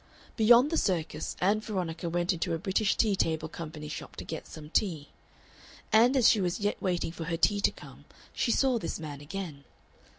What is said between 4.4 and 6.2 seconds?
some tea. And